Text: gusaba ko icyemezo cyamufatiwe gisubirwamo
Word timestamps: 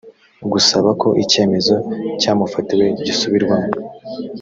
gusaba 0.51 0.89
ko 1.01 1.07
icyemezo 1.23 1.75
cyamufatiwe 2.21 2.85
gisubirwamo 3.05 3.71